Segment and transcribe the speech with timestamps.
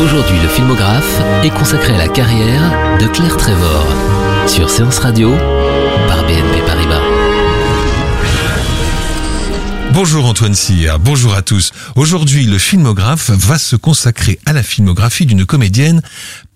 [0.00, 3.84] Aujourd'hui, le filmographe est consacré à la carrière de Claire Trevor
[4.46, 5.32] sur Séance Radio
[6.06, 7.02] par BNP Paribas.
[9.92, 11.72] Bonjour Antoine Cyr, bonjour à tous.
[11.96, 16.00] Aujourd'hui, le filmographe va se consacrer à la filmographie d'une comédienne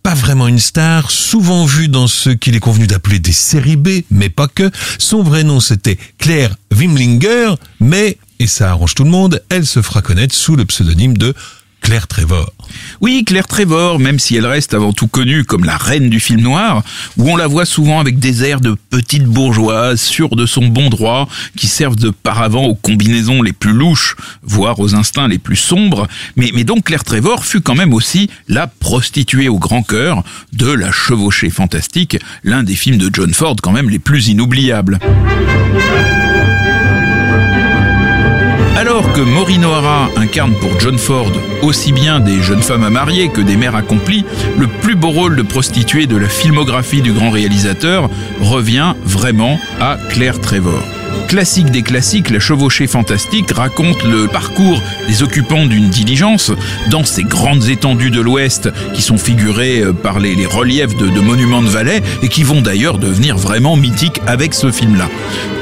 [0.03, 4.03] pas vraiment une star, souvent vue dans ce qu'il est convenu d'appeler des séries B,
[4.11, 4.71] mais pas que.
[4.99, 9.81] Son vrai nom c'était Claire Wimlinger, mais, et ça arrange tout le monde, elle se
[9.81, 11.35] fera connaître sous le pseudonyme de
[11.83, 12.53] Claire Trevor.
[13.01, 16.41] Oui, Claire Trevor, même si elle reste avant tout connue comme la reine du film
[16.41, 16.83] noir,
[17.19, 20.89] où on la voit souvent avec des airs de petite bourgeoise, sûre de son bon
[20.89, 25.57] droit, qui servent de paravent aux combinaisons les plus louches, voire aux instincts les plus
[25.57, 26.07] sombres.
[26.37, 30.23] Mais, mais donc Claire Trevor fut quand même aussi la prostituée au grand cœur
[30.53, 34.99] de La Chevauchée Fantastique, l'un des films de John Ford quand même les plus inoubliables.
[38.83, 41.31] Alors que Maureen O'Hara incarne pour John Ford
[41.63, 44.25] aussi bien des jeunes femmes à marier que des mères accomplies,
[44.59, 48.11] le plus beau rôle de prostituée de la filmographie du grand réalisateur
[48.41, 50.83] revient vraiment à Claire Trevor.
[51.29, 56.53] Classique des classiques, La Chevauchée Fantastique raconte le parcours des occupants d'une diligence
[56.91, 61.63] dans ces grandes étendues de l'Ouest qui sont figurées euh, par les, reliefs de, monuments
[61.63, 65.09] de Valais et qui vont d'ailleurs devenir vraiment mythiques avec ce film-là.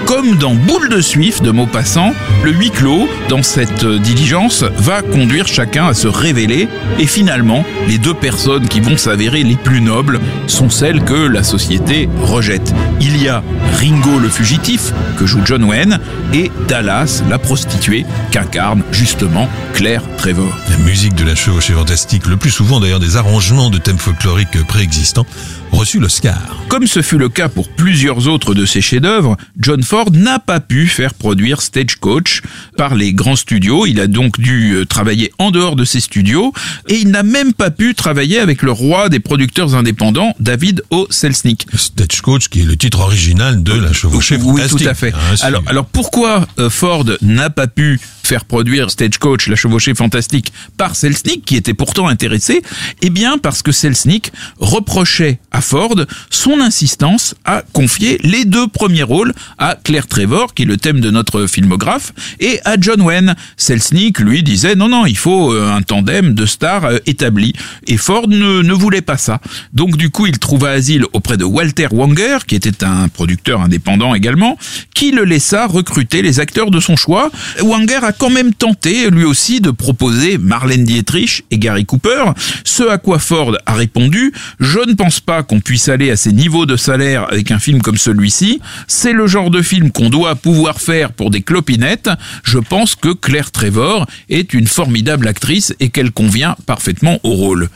[0.06, 5.02] Comme dans Boule de Suif de Maupassant, le huis clos dans cette euh, diligence va
[5.02, 9.80] conduire chacun à se révéler et finalement, les deux personnes qui vont s'avérer les plus
[9.80, 12.75] nobles sont celles que la société rejette.
[13.00, 13.42] Il y a
[13.75, 15.98] Ringo le fugitif, que joue John Wayne,
[16.32, 20.52] et Dallas, la prostituée, qu'incarne justement Claire Trevor.
[20.70, 24.66] La musique de la chevauchée fantastique, le plus souvent d'ailleurs des arrangements de thèmes folkloriques
[24.66, 25.26] préexistants,
[25.72, 26.56] reçut l'Oscar.
[26.69, 30.60] Comme ce fut le cas pour plusieurs autres de ses chefs-d'œuvre, John Ford n'a pas
[30.60, 32.42] pu faire produire Stagecoach
[32.76, 33.86] par les grands studios.
[33.86, 36.53] Il a donc dû euh, travailler en dehors de ses studios
[36.88, 41.06] et il n'a même pas pu travailler avec le roi des producteurs indépendants, David O.
[41.10, 41.66] Selznick.
[41.75, 44.78] Stagecoach, qui est le titre original de la chevauchée Oui, fantastique.
[44.82, 45.12] tout à fait.
[45.14, 47.98] Hein, alors pourquoi euh, Ford n'a pas pu
[48.30, 52.62] faire produire Stagecoach, la chevauchée fantastique, par Selznick, qui était pourtant intéressé
[53.02, 54.30] Eh bien, parce que Selznick
[54.60, 55.96] reprochait à Ford
[56.30, 61.00] son insistance à confier les deux premiers rôles à Claire Trevor, qui est le thème
[61.00, 63.34] de notre filmographe, et à John Wayne.
[63.56, 67.54] Selznick, lui, disait non, non, il faut euh, un tandem de stars euh, établis.
[67.88, 69.40] Et Ford ne, ne voulait pas ça.
[69.72, 74.14] Donc, du coup, il trouva asile auprès de Walter Wanger, qui était un producteur indépendant
[74.14, 74.56] également,
[74.94, 77.32] qui le laissa recruter les acteurs de son choix.
[77.60, 82.32] Wanger quand même tenté, lui aussi, de proposer Marlène Dietrich et Gary Cooper,
[82.64, 86.31] ce à quoi Ford a répondu «Je ne pense pas qu'on puisse aller à ces
[86.31, 88.60] niveaux de salaire avec un film comme celui-ci.
[88.88, 92.10] C'est le genre de film qu'on doit pouvoir faire pour des clopinettes.
[92.44, 97.70] Je pense que Claire Trevor est une formidable actrice et qu'elle convient parfaitement au rôle.»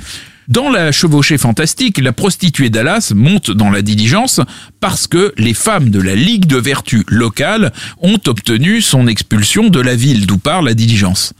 [0.48, 4.42] Dans la chevauchée fantastique, la prostituée Dallas monte dans la diligence
[4.78, 7.72] parce que les femmes de la Ligue de vertu locale
[8.02, 11.32] ont obtenu son expulsion de la ville d'où part la diligence.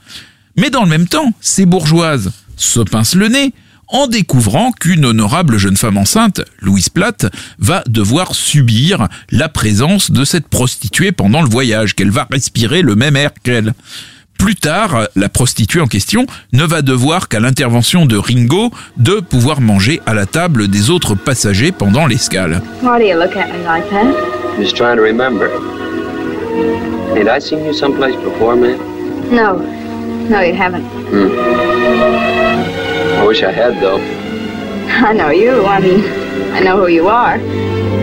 [0.57, 3.53] Mais dans le même temps, ces bourgeoises se pincent le nez
[3.87, 7.27] en découvrant qu'une honorable jeune femme enceinte, Louise Platt,
[7.59, 12.95] va devoir subir la présence de cette prostituée pendant le voyage, qu'elle va respirer le
[12.95, 13.75] même air qu'elle.
[14.37, 19.61] Plus tard, la prostituée en question ne va devoir qu'à l'intervention de Ringo de pouvoir
[19.61, 22.61] manger à la table des autres passagers pendant l'escale.
[22.83, 24.13] Why do you look at me like that?
[24.59, 25.49] Just trying to remember.
[27.17, 28.77] Ain't I seen you someplace before, man?
[29.31, 29.57] No.
[30.29, 30.85] No, you haven't.
[33.17, 33.99] I wish I had, though.
[34.87, 35.65] I know you.
[35.65, 36.03] I mean,
[36.53, 37.35] I know who you are.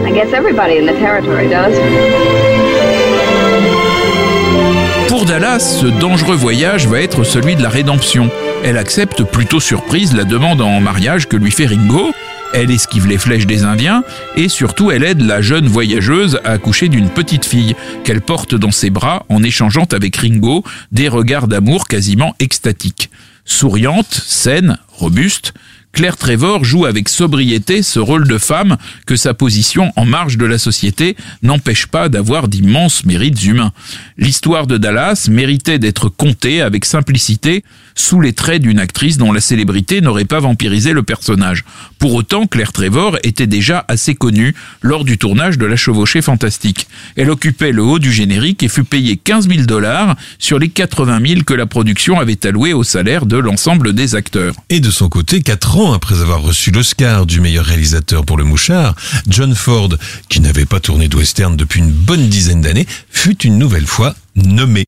[0.05, 1.77] I guess everybody in the territory does.
[5.43, 8.31] Dallas, ce dangereux voyage va être celui de la rédemption.
[8.63, 12.13] Elle accepte plutôt surprise la demande en mariage que lui fait Ringo.
[12.55, 14.05] Elle esquive les flèches des Indiens
[14.37, 17.75] et surtout elle aide la jeune voyageuse à accoucher d'une petite fille
[18.05, 20.63] qu'elle porte dans ses bras en échangeant avec Ringo
[20.93, 23.11] des regards d'amour quasiment extatiques.
[23.45, 25.55] Souriante, saine, robuste,
[25.93, 30.47] Claire Trevor joue avec sobriété ce rôle de femme que sa position en marge de
[30.47, 33.73] la société n'empêche pas d'avoir d'immenses mérites humains.
[34.17, 37.63] L'histoire de Dallas méritait d'être contée avec simplicité
[37.95, 41.65] sous les traits d'une actrice dont la célébrité n'aurait pas vampirisé le personnage.
[41.99, 46.87] Pour autant, Claire Trevor était déjà assez connue lors du tournage de La Chevauchée Fantastique.
[47.17, 51.21] Elle occupait le haut du générique et fut payée 15 000 dollars sur les 80
[51.27, 54.55] 000 que la production avait alloués au salaire de l'ensemble des acteurs.
[54.71, 55.43] Et de son côté,
[55.91, 58.95] après avoir reçu l'Oscar du meilleur réalisateur pour Le Mouchard,
[59.27, 59.89] John Ford,
[60.29, 64.15] qui n'avait pas tourné de western depuis une bonne dizaine d'années, fut une nouvelle fois
[64.37, 64.85] nommé.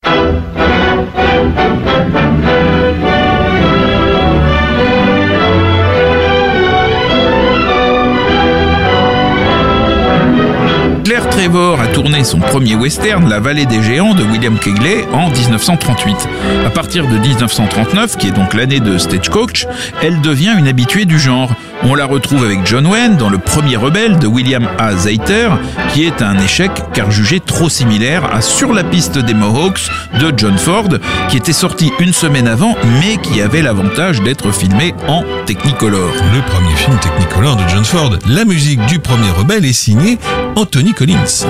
[11.05, 15.29] Claire Trevor a tourné son premier western, La Vallée des Géants de William Kegley, en
[15.29, 16.17] 1938.
[16.65, 19.67] À partir de 1939, qui est donc l'année de Stagecoach,
[20.01, 21.51] elle devient une habituée du genre.
[21.87, 24.97] On la retrouve avec John Wayne dans Le Premier Rebelle de William A.
[24.97, 25.51] Zeiter,
[25.93, 30.33] qui est un échec car jugé trop similaire à Sur la piste des Mohawks de
[30.35, 30.89] John Ford,
[31.29, 36.11] qui était sorti une semaine avant, mais qui avait l'avantage d'être filmé en Technicolor.
[36.33, 38.17] Le premier film Technicolor de John Ford.
[38.29, 40.19] La musique du Premier Rebelle est signée
[40.57, 41.45] Anthony Collins.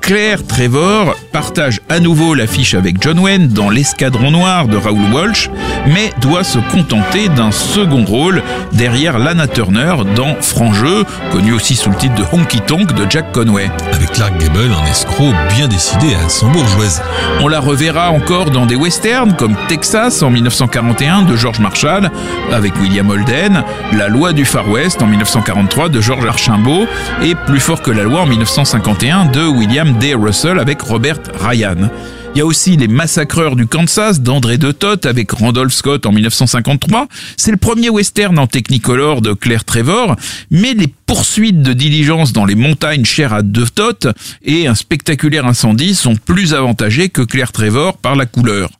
[0.00, 5.50] Claire Trevor partage à nouveau l'affiche avec John Wayne dans L'Escadron Noir de Raoul Walsh,
[5.86, 8.42] mais doit se contenter d'un second rôle
[8.72, 13.06] derrière Lana Turner dans Franc Jeu, connu aussi sous le titre de Honky Tonk de
[13.08, 13.70] Jack Conway.
[13.92, 17.02] Avec Clark Gable en escroc bien décidé à s'embourgeoiser.
[17.40, 22.10] On la reverra encore dans des westerns comme Texas en 1941 de George Marshall
[22.52, 23.62] avec William Holden,
[23.92, 26.86] La loi du Far West en 1943 de George Archambault
[27.22, 30.14] et Plus fort que la loi en 1951 de William D.
[30.14, 31.90] Russell avec Robert Ryan.
[32.34, 36.12] Il y a aussi Les Massacreurs du Kansas d'André de Toth avec Randolph Scott en
[36.12, 37.08] 1953.
[37.36, 40.16] C'est le premier western en Technicolor de Claire Trevor,
[40.50, 44.06] mais les poursuites de diligence dans les montagnes chères à de Toth
[44.44, 48.70] et un spectaculaire incendie sont plus avantagés que Claire Trevor par la couleur.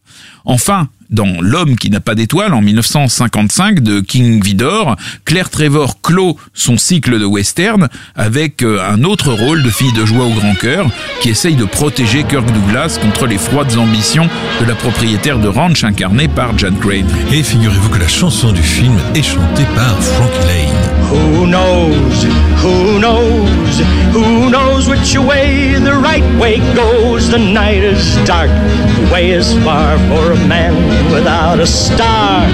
[0.45, 6.37] Enfin, dans L'homme qui n'a pas d'étoile en 1955 de King Vidor, Claire Trevor clôt
[6.55, 10.55] son cycle de western avec euh, un autre rôle de fille de joie au grand
[10.55, 10.87] cœur
[11.21, 14.29] qui essaye de protéger Kirk Douglas contre les froides ambitions
[14.61, 17.09] de la propriétaire de ranch incarnée par Jan Crane.
[17.33, 20.91] Et figurez-vous que la chanson du film est chantée par Frankie Lane.
[21.11, 22.27] Who knows?
[22.63, 23.83] Who knows?
[24.13, 27.31] Who knows which way the right way goes?
[27.31, 32.47] The night is dark, the way is far for a man without a star.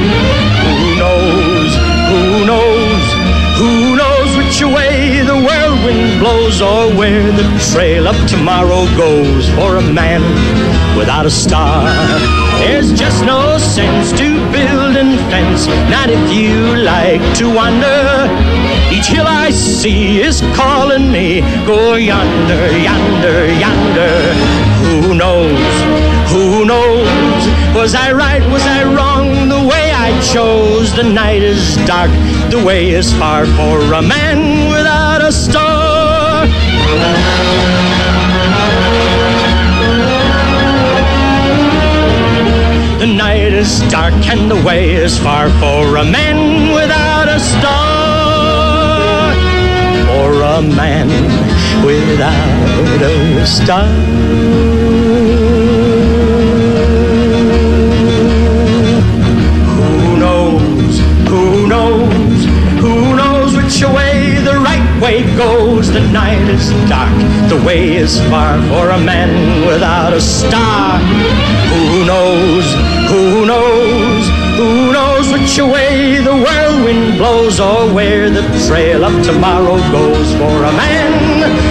[0.62, 1.70] Who knows?
[2.10, 3.26] Who knows?
[3.58, 9.76] Who knows which way the whirlwind blows or where the trail of tomorrow goes for
[9.76, 10.20] a man
[10.96, 11.88] without a star?
[12.60, 18.28] There's just no sense to build and fence, not if you like to wander.
[18.92, 24.34] Each hill I see is calling me, go yonder, yonder, yonder.
[24.84, 25.96] Who knows?
[26.30, 27.35] Who knows?
[27.76, 28.42] Was I right?
[28.50, 29.50] Was I wrong?
[29.50, 30.94] The way I chose.
[30.96, 32.10] The night is dark.
[32.50, 36.46] The way is far for a man without a star.
[42.98, 49.34] The night is dark and the way is far for a man without a star.
[50.08, 51.08] For a man
[51.84, 54.95] without a star.
[65.06, 65.92] Way goes?
[65.92, 67.16] The night is dark,
[67.48, 70.98] the way is far for a man without a star.
[70.98, 72.66] Who knows?
[73.10, 74.24] Who knows?
[74.58, 80.56] Who knows which way the whirlwind blows or where the trail of tomorrow goes for
[80.70, 81.65] a man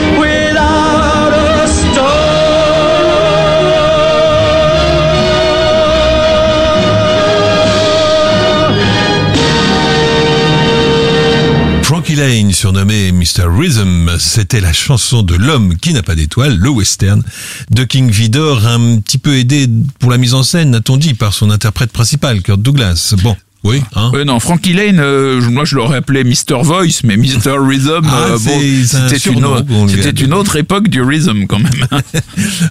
[12.25, 13.45] Surnommé Mr.
[13.47, 17.21] Rhythm, c'était la chanson de l'homme qui n'a pas d'étoile, le western,
[17.69, 21.33] de King Vidor, un petit peu aidé pour la mise en scène, a-t-on dit, par
[21.35, 23.13] son interprète principal, Kurt Douglas.
[23.21, 24.11] Bon, oui, hein.
[24.25, 26.61] Non, Frankie Lane, euh, moi je l'aurais appelé Mr.
[26.61, 27.57] Voice, mais Mr.
[27.59, 29.43] Rhythm, Ah, euh, bon, un c'était une,
[30.33, 31.87] autre- une époque du rhythm quand même.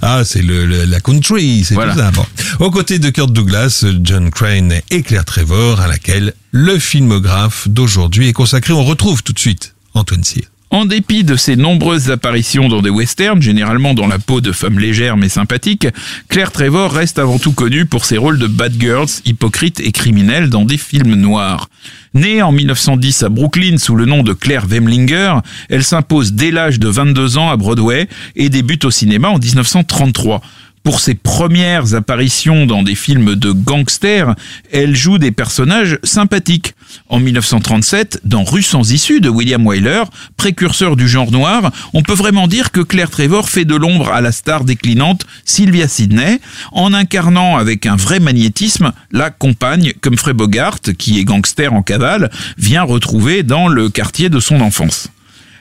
[0.03, 1.93] Ah, c'est le, le- la country, c'est Voilà.
[1.95, 2.11] tout ça.
[2.13, 2.25] Bon.
[2.61, 8.29] Aux côtés de Kurt Douglas, John Crane et Claire Trevor, à laquelle le filmographe d'aujourd'hui
[8.29, 8.73] est consacré.
[8.73, 10.45] On retrouve tout de suite Antoine Cyr.
[10.75, 14.81] En dépit de ses nombreuses apparitions dans des westerns, généralement dans la peau de femmes
[14.81, 15.87] légères mais sympathiques,
[16.29, 20.51] Claire Trevor reste avant tout connue pour ses rôles de bad girls, hypocrites et criminelles
[20.51, 21.69] dans des films noirs.
[22.13, 25.37] Née en 1910 à Brooklyn sous le nom de Claire Wemlinger,
[25.69, 30.43] elle s'impose dès l'âge de 22 ans à Broadway et débute au cinéma en 1933.
[30.85, 34.35] Pour ses premières apparitions dans des films de gangsters,
[34.71, 36.75] elle joue des personnages sympathiques.
[37.09, 40.03] En 1937, dans Rue sans issue de William Wyler,
[40.37, 44.21] précurseur du genre noir, on peut vraiment dire que Claire Trevor fait de l'ombre à
[44.21, 46.39] la star déclinante Sylvia Sidney,
[46.71, 52.31] en incarnant avec un vrai magnétisme la compagne qu'Humphrey Bogart, qui est gangster en cavale,
[52.59, 55.09] vient retrouver dans le quartier de son enfance.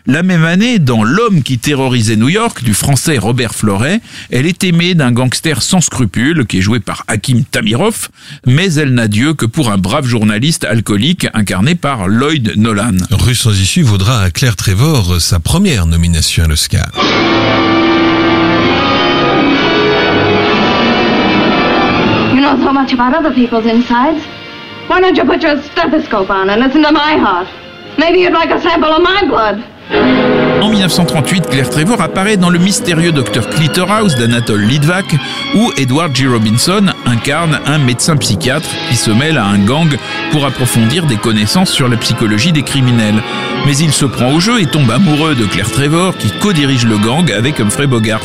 [0.05, 4.65] La même année, dans L'homme qui terrorisait New York du français Robert Floret, elle est
[4.65, 8.09] aimée d'un gangster sans scrupules qui est joué par Hakim Tamirov,
[8.45, 12.97] mais elle n'a Dieu que pour un brave journaliste alcoolique incarné par Lloyd Nolan.
[13.11, 16.91] Rue sans issue vaudra à Claire Trevor sa première nomination à l'Oscar.
[22.33, 24.21] You know so much about other people's insides.
[24.89, 27.47] Why don't you put your stethoscope on and listen to my heart?
[27.97, 29.63] Maybe you'd like a sample of my blood.
[29.91, 35.05] En 1938, Claire Trevor apparaît dans le mystérieux Dr Clitterhouse d'Anatole Litvak,
[35.55, 36.27] où Edward G.
[36.27, 39.89] Robinson incarne un médecin psychiatre qui se mêle à un gang
[40.31, 43.21] pour approfondir des connaissances sur la psychologie des criminels.
[43.65, 46.97] Mais il se prend au jeu et tombe amoureux de Claire Trevor qui co-dirige le
[46.97, 48.21] gang avec Humphrey Bogart.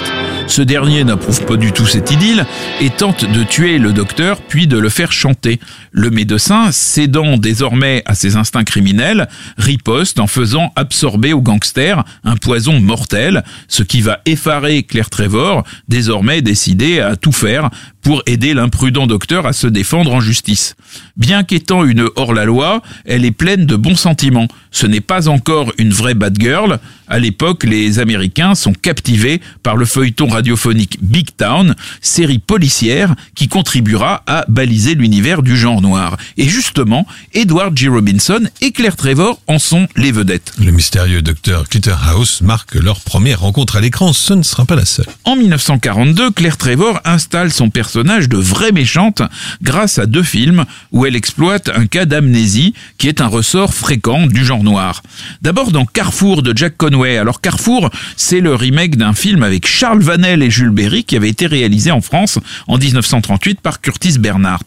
[0.49, 2.47] Ce dernier n'approuve pas du tout cette idylle
[2.81, 5.61] et tente de tuer le docteur puis de le faire chanter.
[5.93, 9.29] Le médecin, cédant désormais à ses instincts criminels,
[9.59, 15.65] riposte en faisant absorber au gangster un poison mortel, ce qui va effarer Claire Trevor,
[15.87, 17.69] désormais décidée à tout faire
[18.09, 20.77] pour aider l'imprudent docteur à se défendre en justice.
[21.19, 24.49] Bien qu'étant une hors-la-loi, elle est pleine de bons sentiments.
[24.71, 26.79] Ce n'est pas encore une vraie bad girl.
[27.07, 33.49] À l'époque, les Américains sont captivés par le feuilleton radiophonique Big Town, série policière qui
[33.49, 36.17] contribuera à baliser l'univers du genre noir.
[36.39, 37.89] Et justement, Edward G.
[37.89, 40.53] Robinson et Claire Trevor en sont les vedettes.
[40.59, 44.87] Le mystérieux docteur Clitterhouse marque leur première rencontre à l'écran, ce ne sera pas la
[44.87, 45.07] seule.
[45.25, 49.23] En 1942, Claire Trevor installe son personnage de vraie méchante
[49.63, 54.27] grâce à deux films où elle exploite un cas d'amnésie qui est un ressort fréquent
[54.27, 55.03] du genre noir.
[55.43, 57.19] D'abord dans Carrefour de Jack Conway.
[57.19, 61.29] Alors Carrefour, c'est le remake d'un film avec Charles Vanel et Jules Berry qui avait
[61.29, 62.39] été réalisé en France
[62.69, 64.67] en 1938 par Curtis Bernhardt.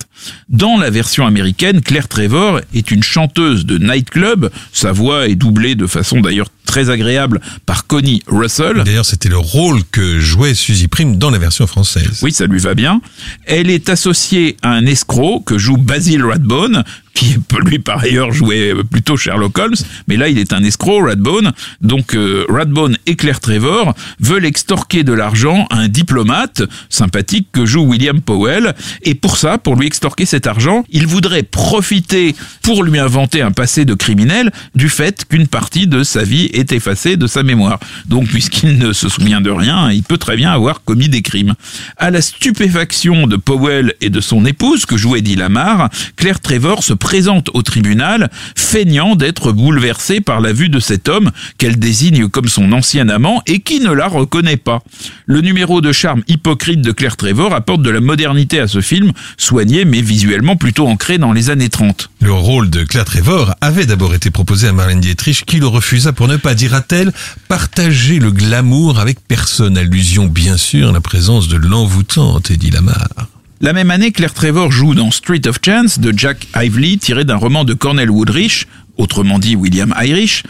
[0.49, 4.49] Dans la version américaine, Claire Trevor est une chanteuse de nightclub.
[4.73, 8.83] Sa voix est doublée de façon d'ailleurs très agréable par Connie Russell.
[8.85, 12.19] D'ailleurs, c'était le rôle que jouait Suzy Prime dans la version française.
[12.21, 13.01] Oui, ça lui va bien.
[13.45, 18.73] Elle est associée à un escroc que joue Basil Radbone, qui lui par ailleurs jouait
[18.89, 19.75] plutôt Sherlock Holmes,
[20.07, 21.51] mais là il est un escroc, Radbone.
[21.81, 27.65] Donc euh, Radbone et Claire Trevor veulent extorquer de l'argent à un diplomate sympathique que
[27.65, 32.83] joue William Powell, et pour ça, pour lui extorquer cet argent, il voudrait profiter pour
[32.83, 37.17] lui inventer un passé de criminel du fait qu'une partie de sa vie est effacée
[37.17, 37.79] de sa mémoire.
[38.07, 41.53] Donc puisqu'il ne se souvient de rien, il peut très bien avoir commis des crimes.
[41.97, 46.83] À la stupéfaction de Powell et de son épouse, que jouait Eddie Lamar, Claire Trevor
[46.83, 52.29] se présente au tribunal, feignant d'être bouleversée par la vue de cet homme qu'elle désigne
[52.29, 54.81] comme son ancien amant et qui ne la reconnaît pas.
[55.25, 59.11] Le numéro de charme hypocrite de Claire Trevor apporte de la modernité à ce film,
[59.37, 62.11] soigné mais visuellement plutôt ancré dans les années 30.
[62.21, 66.13] Le rôle de Claire Trevor avait d'abord été proposé à Marlène Dietrich qui le refusa
[66.13, 67.11] pour ne pas, dira-t-elle,
[67.47, 69.77] partager le glamour avec personne.
[69.77, 73.30] Allusion bien sûr à la présence de l'envoûtante Eddie Lamar.
[73.63, 77.35] La même année, Claire Trevor joue dans Street of Chance de Jack Ively, tiré d'un
[77.35, 78.65] roman de Cornell Woodrich,
[78.97, 80.41] autrement dit William Irish.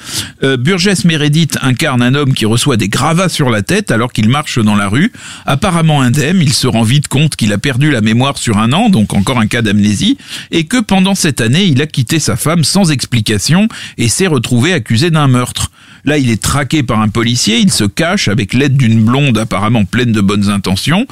[0.43, 4.29] Euh, Burgess Meredith incarne un homme qui reçoit des gravats sur la tête alors qu'il
[4.29, 5.11] marche dans la rue.
[5.45, 8.87] Apparemment indemne, il se rend vite compte qu'il a perdu la mémoire sur un an,
[8.87, 10.17] donc encore un cas d'amnésie,
[10.51, 14.71] et que pendant cette année, il a quitté sa femme sans explication et s'est retrouvé
[14.71, 15.69] accusé d'un meurtre.
[16.05, 19.85] Là, il est traqué par un policier, il se cache avec l'aide d'une blonde apparemment
[19.85, 21.05] pleine de bonnes intentions,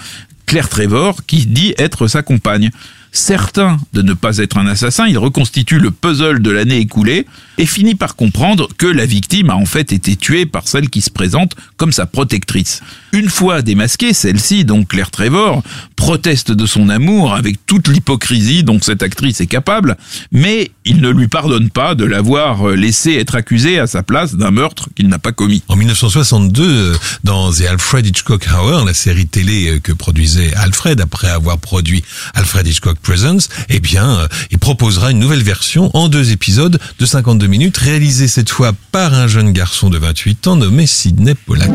[0.49, 2.71] Claire Trevor, qui dit être sa compagne.
[3.11, 7.25] Certain de ne pas être un assassin, il reconstitue le puzzle de l'année écoulée
[7.57, 11.01] et finit par comprendre que la victime a en fait été tuée par celle qui
[11.01, 12.81] se présente comme sa protectrice.
[13.11, 15.63] Une fois démasquée, celle-ci, donc Claire Trevor,
[15.95, 19.97] proteste de son amour avec toute l'hypocrisie dont cette actrice est capable,
[20.31, 24.51] mais il ne lui pardonne pas de l'avoir laissé être accusée à sa place d'un
[24.51, 25.63] meurtre qu'il n'a pas commis.
[25.67, 31.57] En 1962, dans The Alfred Hitchcock Hour, la série télé que produisait Alfred après avoir
[31.57, 32.03] produit
[32.35, 37.05] Alfred Hitchcock Presence, eh bien, euh, il proposera une nouvelle version en deux épisodes de
[37.05, 41.71] 52 minutes, réalisée cette fois par un jeune garçon de 28 ans nommé Sidney Pollack.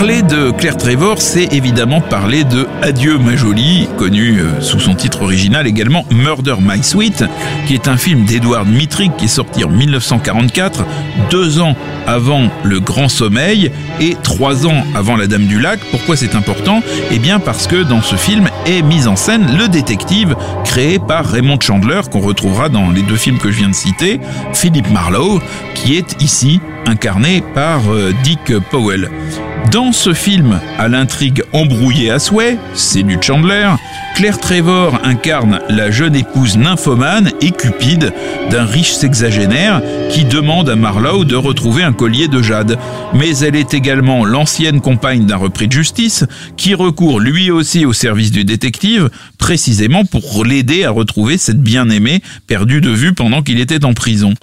[0.00, 4.94] Parler de Claire Trevor, c'est évidemment parler de Adieu ma jolie, connu euh, sous son
[4.94, 7.26] titre original également Murder My Sweet,
[7.66, 10.86] qui est un film d'Edward Mitrick qui est sorti en 1944,
[11.30, 11.76] deux ans
[12.06, 15.80] avant Le Grand Sommeil et trois ans avant La Dame du Lac.
[15.90, 16.82] Pourquoi c'est important?
[17.10, 21.26] Eh bien parce que dans ce film est mis en scène le détective créé par
[21.26, 24.18] Raymond Chandler, qu'on retrouvera dans les deux films que je viens de citer,
[24.54, 25.42] Philip Marlowe,
[25.74, 29.10] qui est ici incarné par euh, Dick Powell.
[29.92, 33.68] Ce film, à l'intrigue embrouillée à souhait, c'est du Chandler,
[34.20, 38.12] Claire Trevor incarne la jeune épouse nymphomane et cupide
[38.50, 42.78] d'un riche sexagénaire qui demande à Marlowe de retrouver un collier de jade.
[43.14, 46.26] Mais elle est également l'ancienne compagne d'un repris de justice
[46.58, 49.08] qui recourt lui aussi au service du détective
[49.38, 54.34] précisément pour l'aider à retrouver cette bien-aimée perdue de vue pendant qu'il était en prison.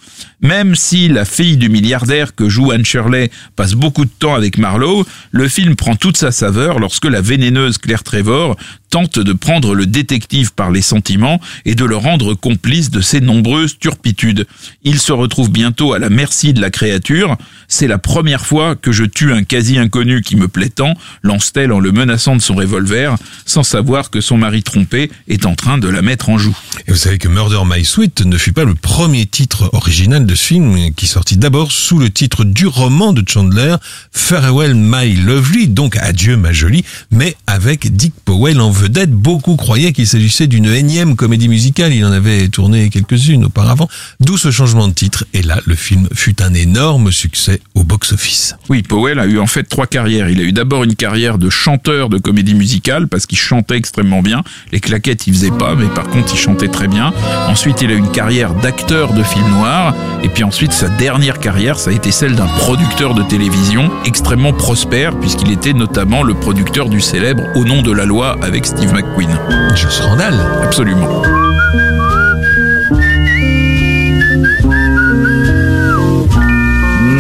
[0.42, 4.58] Même si la fille du milliardaire que joue Anne Shirley passe beaucoup de temps avec
[4.58, 8.56] Marlowe, le film prend toute sa saveur lorsque la vénéneuse Claire Trevor
[8.90, 13.22] tente de prendre le détective par les sentiments et de le rendre complice de ses
[13.22, 14.48] nombreuses turpitudes.
[14.84, 17.38] Il se retrouve bientôt à la merci de la créature.
[17.68, 21.72] C'est la première fois que je tue un quasi inconnu qui me plaît tant, lance-t-elle
[21.72, 23.16] en le menaçant de son revolver,
[23.46, 26.58] sans savoir que son mari trompé est en train de la mettre en joue.
[26.88, 30.36] Et vous savez que Murder My Sweet ne fut pas le premier titre original de
[30.36, 33.76] ce film, qui sortit d'abord sous le titre du roman de Chandler,
[34.12, 39.12] Farewell My Lovely, donc Adieu ma jolie, mais avec Dick Powell en vedette.
[39.12, 41.94] Beaucoup croyaient qu'il s'agissait d'une énième comédie musicale.
[41.94, 43.88] Il en avait tourné quelques-unes auparavant.
[44.20, 45.26] D'où ce changement de titre.
[45.34, 48.56] Et là, le film fut un énorme succès au box-office.
[48.70, 50.30] Oui, Powell a eu en fait trois carrières.
[50.30, 54.22] Il a eu d'abord une carrière de chanteur de comédie musicale parce qu'il chantait extrêmement
[54.22, 54.44] bien.
[54.72, 57.14] Les claquettes, il faisait pas, mais par contre, il chantait très bien.
[57.48, 59.96] Ensuite, il a eu une carrière d'acteur de film noir.
[60.24, 64.54] Et puis ensuite, sa dernière carrière, ça a été celle d'un producteur de télévision extrêmement
[64.54, 68.90] prospère puisqu'il était notamment le producteur du célèbre Au nom de la loi avec Steve
[68.90, 69.32] McQueen.
[69.78, 70.36] Joss Randall.
[70.62, 71.10] Absolument.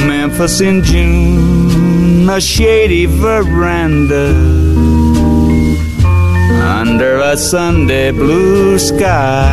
[0.05, 4.33] Memphis in June, a shady veranda
[6.81, 9.49] under a Sunday blue sky.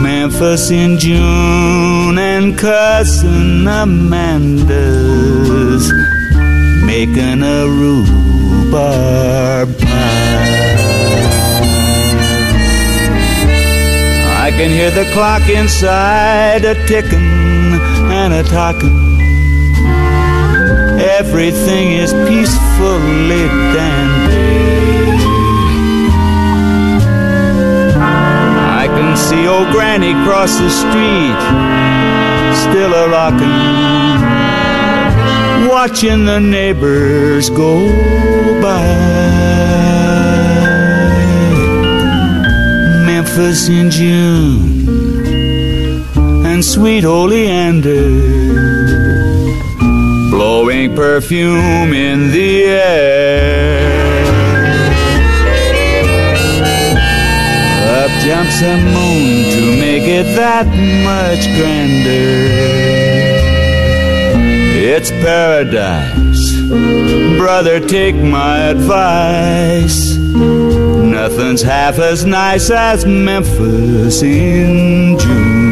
[0.00, 4.68] Memphis in June and cousin Amanda's
[6.88, 10.76] making a rhubarb pie.
[14.46, 17.74] I can hear the clock inside a ticking
[18.20, 19.20] and a talking.
[21.18, 24.48] Everything is peacefully dandy.
[28.80, 31.40] I can see old Granny cross the street,
[32.64, 34.07] still a rockin',
[35.68, 37.86] watching the neighbors go
[38.62, 38.82] by.
[43.06, 44.86] Memphis in June
[46.46, 48.38] and sweet oleander
[50.30, 53.88] blowing perfume in the air.
[58.00, 60.66] Up jumps a moon to make it that
[61.04, 63.07] much grander.
[64.90, 66.62] It's paradise,
[67.36, 70.16] brother, take my advice.
[70.16, 75.67] Nothing's half as nice as Memphis in June.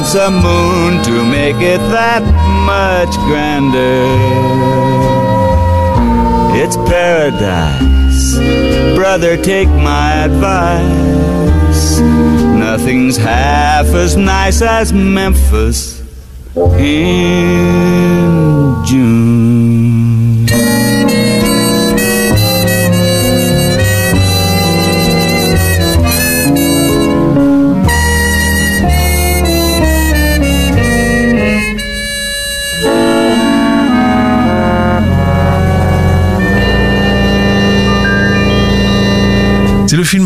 [0.00, 2.22] Of moon to make it that
[2.64, 4.06] much grander.
[6.58, 8.38] It's paradise,
[8.96, 12.00] brother, take my advice.
[12.00, 16.00] Nothing's half as nice as Memphis
[16.56, 17.62] in
[18.86, 19.59] June.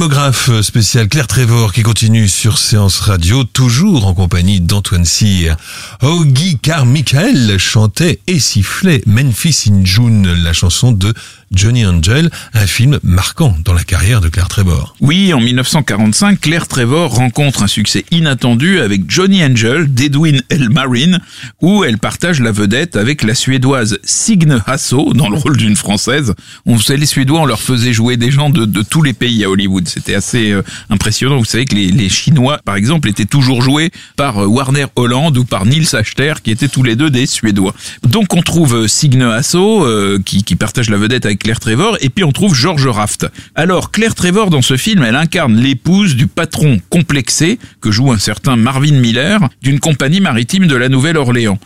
[0.04, 5.56] Filmographe spécial Claire Trevor qui continue sur Séance Radio, toujours en compagnie d'Antoine Cyr.
[6.02, 11.14] Augie Carmichael chantait et sifflait Memphis in June, la chanson de
[11.52, 14.96] Johnny Angel, un film marquant dans la carrière de Claire Trevor.
[15.00, 21.18] Oui, en 1945, Claire Trevor rencontre un succès inattendu avec Johnny Angel d'Edwin Elmarin,
[21.60, 26.34] où elle partage la vedette avec la suédoise Signe Hasso dans le rôle d'une française.
[26.66, 29.50] On sait les Suédois, on leur faisait jouer des gens de, tous les pays à
[29.50, 29.88] Hollywood.
[29.88, 31.38] C'était assez euh, impressionnant.
[31.38, 35.36] Vous savez que les, les, Chinois, par exemple, étaient toujours joués par euh, Warner Holland
[35.36, 37.74] ou par Nils Achter, qui étaient tous les deux des Suédois.
[38.02, 39.86] Donc on trouve euh, Signe Hasso,
[40.24, 43.26] qui, qui partage la vedette avec Claire Trevor, et puis on trouve George Raft.
[43.54, 48.18] Alors Claire Trevor dans ce film, elle incarne l'épouse du patron complexé que joue un
[48.18, 51.58] certain Marvin Miller d'une compagnie maritime de la Nouvelle-Orléans.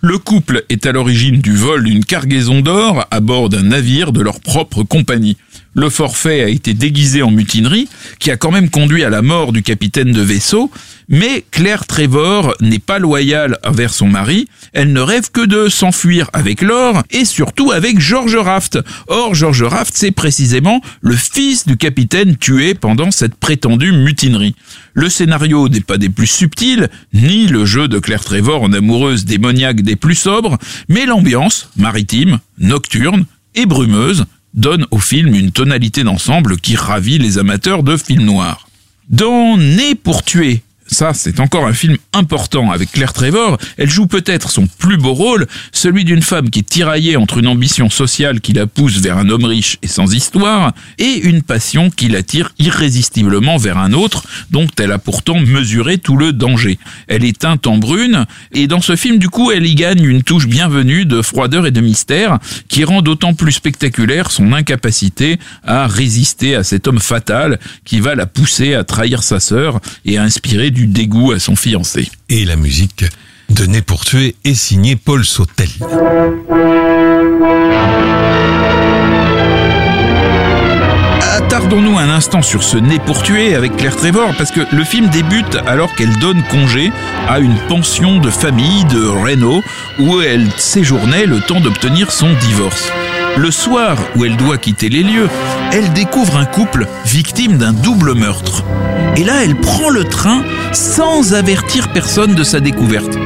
[0.00, 4.22] Le couple est à l'origine du vol d'une cargaison d'or à bord d'un navire de
[4.22, 5.36] leur propre compagnie.
[5.74, 9.52] Le forfait a été déguisé en mutinerie, qui a quand même conduit à la mort
[9.52, 10.70] du capitaine de vaisseau,
[11.08, 16.30] mais Claire Trevor n'est pas loyale envers son mari, elle ne rêve que de s'enfuir
[16.32, 18.78] avec l'or et surtout avec George Raft.
[19.08, 24.54] Or, George Raft, c'est précisément le fils du capitaine tué pendant cette prétendue mutinerie.
[24.94, 29.24] Le scénario n'est pas des plus subtils, ni le jeu de Claire Trevor en amoureuse
[29.24, 36.02] démoniaque des plus sobres, mais l'ambiance, maritime, nocturne et brumeuse, donne au film une tonalité
[36.02, 38.68] d'ensemble qui ravit les amateurs de films noirs.
[39.08, 43.58] Dans Né pour tuer, ça, c'est encore un film important avec Claire Trevor.
[43.76, 47.48] Elle joue peut-être son plus beau rôle, celui d'une femme qui est tiraillée entre une
[47.48, 51.90] ambition sociale qui la pousse vers un homme riche et sans histoire, et une passion
[51.90, 56.78] qui l'attire irrésistiblement vers un autre, dont elle a pourtant mesuré tout le danger.
[57.08, 60.22] Elle est teinte en brune, et dans ce film, du coup, elle y gagne une
[60.22, 65.86] touche bienvenue de froideur et de mystère, qui rend d'autant plus spectaculaire son incapacité à
[65.86, 70.22] résister à cet homme fatal qui va la pousser à trahir sa sœur et à
[70.22, 72.10] inspirer du dégoût à son fiancé.
[72.28, 73.06] Et la musique
[73.48, 75.70] de Né pour tuer est signée Paul Sautel.
[81.22, 85.08] Attardons-nous un instant sur ce Né pour tuer avec Claire Trevor parce que le film
[85.08, 86.92] débute alors qu'elle donne congé
[87.26, 89.62] à une pension de famille de Reno
[89.98, 92.92] où elle séjournait le temps d'obtenir son divorce.
[93.36, 95.28] Le soir où elle doit quitter les lieux,
[95.70, 98.64] elle découvre un couple victime d'un double meurtre.
[99.16, 103.18] Et là, elle prend le train sans avertir personne de sa découverte.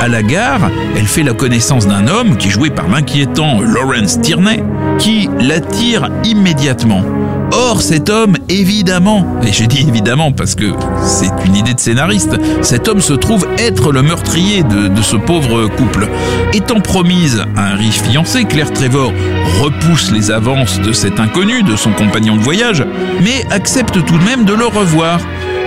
[0.00, 4.20] À la gare, elle fait la connaissance d'un homme qui est joué par l'inquiétant Lawrence
[4.20, 4.62] Tierney,
[4.98, 7.02] qui l'attire immédiatement.
[7.52, 12.36] Or, cet homme, évidemment, et je dis évidemment parce que c'est une idée de scénariste,
[12.62, 16.08] cet homme se trouve être le meurtrier de, de ce pauvre couple.
[16.52, 19.12] Étant promise à un riche fiancé, Claire Trevor
[19.62, 22.84] repousse les avances de cet inconnu, de son compagnon de voyage,
[23.22, 25.20] mais accepte tout de même de le revoir.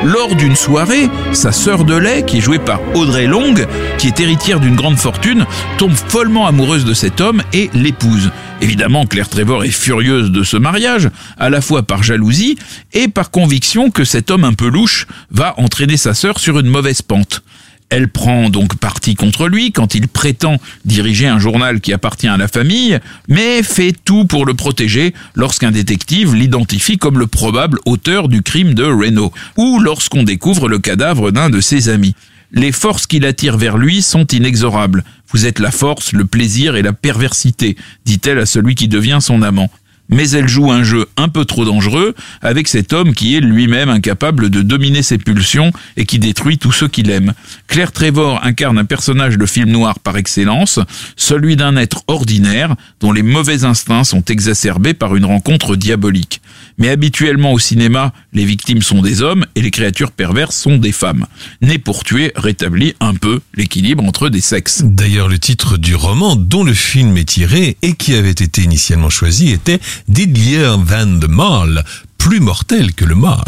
[0.03, 3.53] Lors d'une soirée, sa sœur de lait, qui est jouée par Audrey Long,
[3.97, 5.45] qui est héritière d'une grande fortune,
[5.77, 8.31] tombe follement amoureuse de cet homme et l'épouse.
[8.61, 12.57] Évidemment, Claire Trevor est furieuse de ce mariage, à la fois par jalousie
[12.93, 16.67] et par conviction que cet homme un peu louche va entraîner sa sœur sur une
[16.67, 17.41] mauvaise pente.
[17.89, 22.37] Elle prend donc parti contre lui quand il prétend diriger un journal qui appartient à
[22.37, 28.27] la famille, mais fait tout pour le protéger lorsqu'un détective l'identifie comme le probable auteur
[28.27, 32.13] du crime de Reno, ou lorsqu'on découvre le cadavre d'un de ses amis.
[32.51, 35.03] Les forces qui l'attirent vers lui sont inexorables.
[35.31, 39.41] Vous êtes la force, le plaisir et la perversité, dit-elle à celui qui devient son
[39.41, 39.69] amant
[40.09, 43.89] mais elle joue un jeu un peu trop dangereux avec cet homme qui est lui-même
[43.89, 47.33] incapable de dominer ses pulsions et qui détruit tous ceux qu'il aime.
[47.67, 50.79] Claire Trevor incarne un personnage de film noir par excellence,
[51.15, 56.38] celui d'un être ordinaire dont les mauvais instincts sont exacerbés par une rencontre diabolique.
[56.79, 60.91] Mais habituellement au cinéma, les victimes sont des hommes et les créatures perverses sont des
[60.91, 61.25] femmes.
[61.61, 64.81] Né pour tuer rétablit un peu l'équilibre entre des sexes.
[64.83, 69.09] D'ailleurs, le titre du roman dont le film est tiré et qui avait été initialement
[69.09, 71.83] choisi était Deadlier Than the Mal,
[72.17, 73.43] plus mortel que le mal.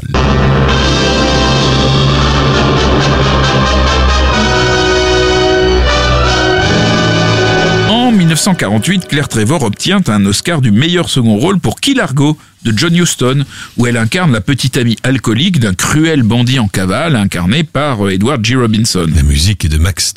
[8.31, 13.43] 1948, Claire Trevor obtient un Oscar du meilleur second rôle pour Key de John Huston,
[13.75, 18.11] où elle incarne la petite amie alcoolique d'un cruel bandit en cavale incarné par euh,
[18.11, 18.55] Edward G.
[18.55, 19.05] Robinson.
[19.13, 20.13] La musique est de Max.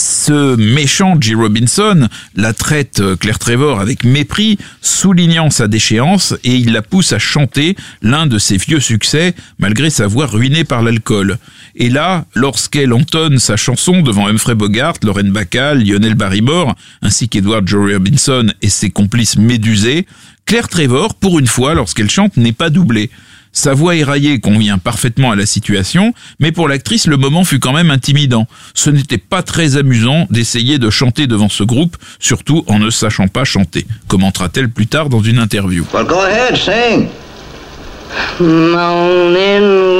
[0.00, 1.34] Ce méchant G.
[1.34, 2.06] Robinson
[2.36, 7.18] la traite euh, Claire Trevor avec mépris, soulignant sa déchéance, et il la pousse à
[7.18, 11.38] chanter l'un de ses vieux succès, malgré sa voix ruinée par l'alcool.
[11.74, 17.66] Et là, lorsqu'elle entonne sa chanson devant Humphrey Bogart, Lorraine Bacall, Lionel Barrymore, ainsi qu'Edward
[17.66, 20.06] Joe Robinson et ses complices médusés,
[20.46, 23.10] Claire Trevor, pour une fois, lorsqu'elle chante, n'est pas doublée.
[23.52, 27.72] Sa voix éraillée convient parfaitement à la situation, mais pour l'actrice, le moment fut quand
[27.72, 28.46] même intimidant.
[28.74, 33.28] Ce n'était pas très amusant d'essayer de chanter devant ce groupe, surtout en ne sachant
[33.28, 35.84] pas chanter, commentera-t-elle plus tard dans une interview.
[35.92, 37.08] Well, go ahead, sing.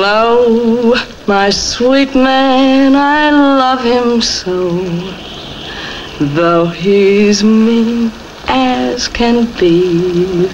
[0.01, 0.95] Low,
[1.27, 4.85] my sweet man, I love him so.
[6.21, 8.11] Though he's mean
[8.49, 10.49] as can be.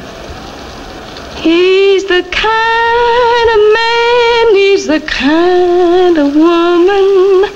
[1.44, 7.50] He's the kind of man, he's the kind of woman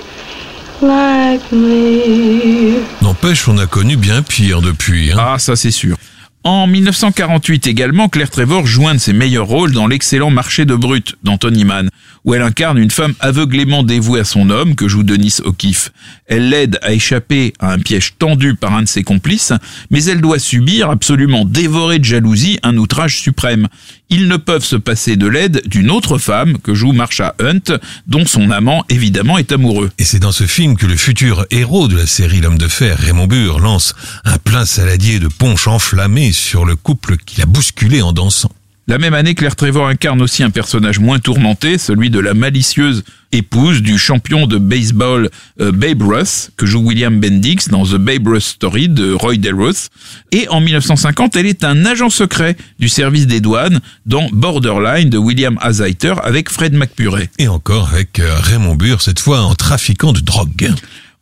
[0.83, 2.83] like me.
[3.01, 5.13] N'empêche, on a connu bien pire depuis.
[5.13, 5.17] Hein.
[5.19, 5.97] Ah, ça c'est sûr.
[6.45, 10.75] En 1948 également, Claire Trevor joue un de ses meilleurs rôles dans l'excellent Marché de
[10.75, 11.89] Brut d'Anthony Mann,
[12.29, 15.93] où elle incarne une femme aveuglément dévouée à son homme que joue Denis O'Keefe.
[16.27, 19.55] Elle l'aide à échapper à un piège tendu par un de ses complices,
[19.91, 23.69] mais elle doit subir, absolument dévorée de jalousie, un outrage suprême.
[24.11, 28.27] Ils ne peuvent se passer de l'aide d'une autre femme que joue Marsha Hunt, dont
[28.27, 29.91] son amant évidemment est amoureux.
[29.97, 32.99] Et c'est dans ce film que le futur héros de la série L'homme de fer,
[32.99, 33.95] Raymond Burr, lance
[34.27, 38.53] un plein saladier de punch enflammé sur le couple qu'il a bousculé en dansant.
[38.89, 43.05] La même année, Claire Trevor incarne aussi un personnage moins tourmenté, celui de la malicieuse
[43.33, 45.29] épouse du champion de baseball
[45.61, 49.91] euh, Babe Ruth, que joue William Bendix dans The Babe Ruth Story de Roy Delruth.
[50.33, 55.19] Et en 1950, elle est un agent secret du service des douanes dans Borderline de
[55.19, 57.29] William Azaiter avec Fred McPurray.
[57.39, 60.73] Et encore avec euh, Raymond Burr, cette fois en trafiquant de drogue.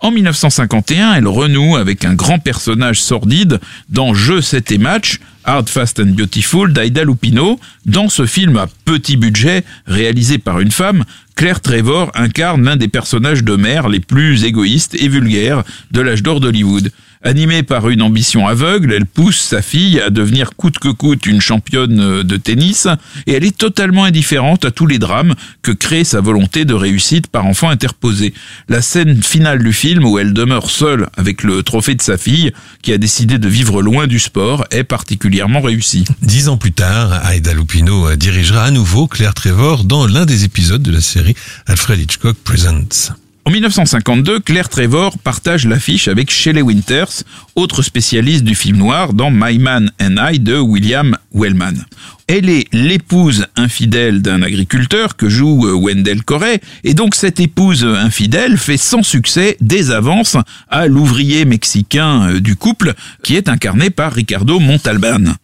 [0.01, 6.01] En 1951, elle renoue avec un grand personnage sordide dans 7 et match, Hard, Fast
[6.01, 7.59] and Beautiful d'Aida Lupino.
[7.87, 11.05] Dans ce film à petit budget, réalisé par une femme,
[11.35, 16.23] Claire Trevor incarne l'un des personnages de mère les plus égoïstes et vulgaires de l'âge
[16.23, 16.91] d'or d'Hollywood.
[17.27, 21.41] Animée par une ambition aveugle, elle pousse sa fille à devenir coûte que coûte une
[21.41, 22.87] championne de tennis
[23.27, 27.27] et elle est totalement indifférente à tous les drames que crée sa volonté de réussite
[27.27, 28.33] par enfant interposé.
[28.69, 32.53] La scène finale du film où elle demeure seule avec le trophée de sa fille
[32.81, 36.05] qui a décidé de vivre loin du sport est particulièrement réussie.
[36.23, 40.81] Dix ans plus tard, Aida Lupino dirigera à nouveau Claire Trevor dans l'un des épisodes
[40.81, 41.35] de la série
[41.67, 43.17] Alfred Hitchcock Presents.
[43.47, 47.23] En 1952, Claire Trevor partage l'affiche avec Shelley Winters,
[47.55, 51.75] autre spécialiste du film noir dans My Man and I de William Wellman.
[52.27, 57.85] Elle est l'épouse infidèle d'un agriculteur que joue euh, Wendell Corey, et donc cette épouse
[57.85, 60.37] infidèle fait sans succès des avances
[60.69, 65.35] à l'ouvrier mexicain euh, du couple, qui est incarné par Ricardo Montalban.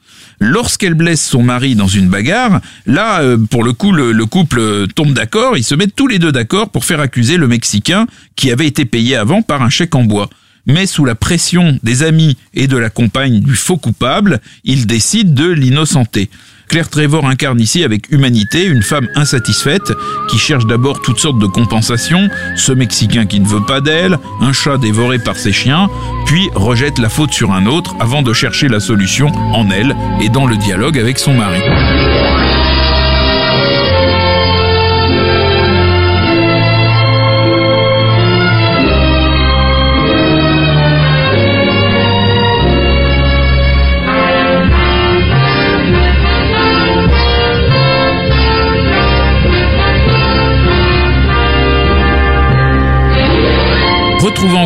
[0.45, 4.89] Lorsqu'elle blesse son mari dans une bagarre, là, euh, pour le coup, le, le couple
[4.89, 8.51] tombe d'accord, ils se mettent tous les deux d'accord pour faire accuser le Mexicain qui
[8.51, 10.29] avait été payé avant par un chèque en bois.
[10.67, 15.33] Mais sous la pression des amis et de la compagne du faux coupable, ils décident
[15.33, 16.29] de l'innocenter.
[16.73, 19.93] Claire Trevor incarne ici avec humanité une femme insatisfaite
[20.31, 24.55] qui cherche d'abord toutes sortes de compensations, ce Mexicain qui ne veut pas d'elle, un
[24.55, 25.91] chat dévoré par ses chiens,
[26.25, 30.31] puis rejette la faute sur un autre avant de chercher la solution en elle et
[30.31, 31.61] dans le dialogue avec son mari.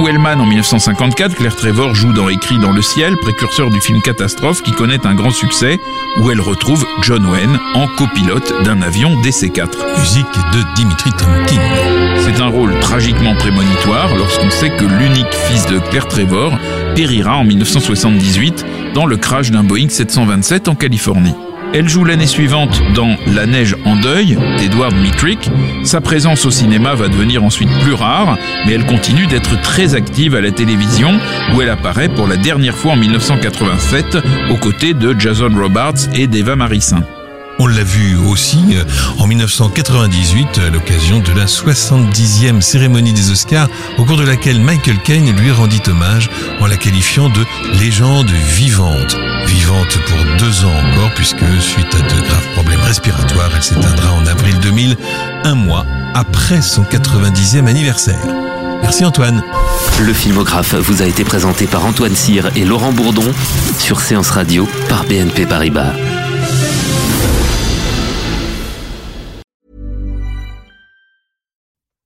[0.07, 4.62] Wellman en 1954, Claire Trevor joue dans Écrit dans le ciel, précurseur du film Catastrophe
[4.62, 5.81] qui connaît un grand succès,
[6.21, 9.99] où elle retrouve John Wayne en copilote d'un avion DC-4.
[9.99, 11.61] Musique de Dimitri Tomkin.
[12.21, 16.57] C'est un rôle tragiquement prémonitoire lorsqu'on sait que l'unique fils de Claire Trevor
[16.95, 18.64] périra en 1978
[18.95, 21.35] dans le crash d'un Boeing 727 en Californie.
[21.74, 25.50] Elle joue l'année suivante dans La neige en deuil d'Edward Mitrick.
[25.85, 30.35] Sa présence au cinéma va devenir ensuite plus rare, mais elle continue d'être très active
[30.35, 31.18] à la télévision
[31.55, 34.18] où elle apparaît pour la dernière fois en 1987
[34.50, 37.02] aux côtés de Jason Robards et d'Eva Marissin.
[37.59, 38.85] On l'a vu aussi euh,
[39.19, 44.99] en 1998 à l'occasion de la 70e cérémonie des Oscars au cours de laquelle Michael
[45.03, 47.45] Caine lui rendit hommage en la qualifiant de
[47.79, 49.16] légende vivante.
[49.47, 54.27] Vivante pour deux ans encore puisque suite à de graves problèmes respiratoires, elle s'éteindra en
[54.27, 54.97] avril 2000,
[55.45, 58.21] un mois après son 90e anniversaire.
[58.83, 59.42] Merci Antoine.
[60.01, 63.33] Le filmographe vous a été présenté par Antoine Cyr et Laurent Bourdon
[63.79, 65.92] sur Séance Radio par BNP Paribas.